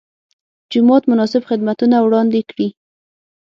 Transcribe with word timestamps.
جومات 0.71 1.03
مناسب 1.11 1.41
خدمتونه 1.49 1.95
وړاندې 2.01 2.41
کړي. 2.49 2.67